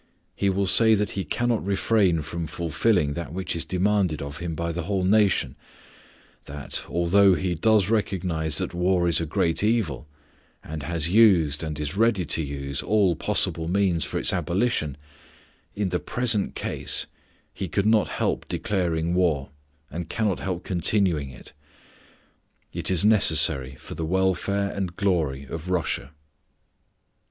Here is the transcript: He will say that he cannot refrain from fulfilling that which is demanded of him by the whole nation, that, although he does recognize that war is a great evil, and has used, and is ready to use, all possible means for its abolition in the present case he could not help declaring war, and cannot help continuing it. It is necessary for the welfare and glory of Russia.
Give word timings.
He 0.35 0.49
will 0.49 0.65
say 0.65 0.95
that 0.95 1.11
he 1.11 1.23
cannot 1.23 1.63
refrain 1.63 2.23
from 2.23 2.47
fulfilling 2.47 3.13
that 3.13 3.31
which 3.33 3.55
is 3.55 3.63
demanded 3.65 4.19
of 4.19 4.39
him 4.39 4.55
by 4.55 4.71
the 4.71 4.81
whole 4.81 5.03
nation, 5.03 5.55
that, 6.45 6.81
although 6.89 7.35
he 7.35 7.53
does 7.53 7.87
recognize 7.87 8.57
that 8.57 8.73
war 8.73 9.07
is 9.07 9.21
a 9.21 9.27
great 9.27 9.63
evil, 9.63 10.07
and 10.63 10.81
has 10.81 11.11
used, 11.11 11.61
and 11.61 11.79
is 11.79 11.95
ready 11.95 12.25
to 12.25 12.41
use, 12.41 12.81
all 12.81 13.15
possible 13.15 13.67
means 13.67 14.03
for 14.03 14.17
its 14.17 14.33
abolition 14.33 14.97
in 15.75 15.89
the 15.89 15.99
present 15.99 16.55
case 16.55 17.05
he 17.53 17.67
could 17.67 17.85
not 17.85 18.07
help 18.07 18.47
declaring 18.47 19.13
war, 19.13 19.51
and 19.91 20.09
cannot 20.09 20.39
help 20.39 20.63
continuing 20.63 21.29
it. 21.29 21.53
It 22.73 22.89
is 22.89 23.05
necessary 23.05 23.75
for 23.75 23.93
the 23.93 24.07
welfare 24.07 24.71
and 24.71 24.95
glory 24.95 25.43
of 25.43 25.69
Russia. 25.69 26.11